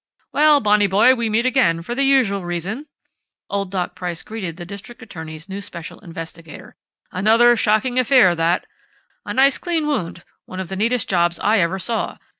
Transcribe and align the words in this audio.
"Well, 0.31 0.59
Bonnie 0.61 0.87
boy, 0.87 1.13
we 1.13 1.29
meet 1.29 1.45
again, 1.45 1.83
for 1.83 1.93
the 1.93 2.03
usual 2.03 2.43
reason," 2.43 2.87
old 3.51 3.69
Dr. 3.69 3.93
Price 3.93 4.23
greeted 4.23 4.57
the 4.57 4.65
district 4.65 5.03
attorney's 5.03 5.47
new 5.47 5.61
special 5.61 5.99
investigator. 5.99 6.75
"Another 7.11 7.55
shocking 7.55 7.99
affair 7.99 8.33
that.... 8.33 8.65
A 9.27 9.33
nice 9.35 9.59
clean 9.59 9.85
wound, 9.85 10.23
one 10.45 10.59
of 10.59 10.69
the 10.69 10.75
neatest 10.75 11.07
jobs 11.07 11.39
I 11.39 11.59
ever 11.59 11.77
saw. 11.77 12.17